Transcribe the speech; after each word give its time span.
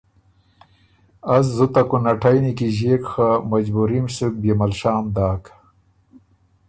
از 1.35 1.45
زُت 1.57 1.73
ا 1.81 1.83
کُنټئ 1.89 2.37
نیکیݫيېک 2.43 3.03
خه 3.11 3.27
که 3.39 3.43
مجبُوري 3.51 3.99
م 4.03 4.05
سُک 4.15 4.33
بيې 4.41 4.53
مل 4.59 4.71
شام 4.79 5.05
داک۔ 5.15 5.43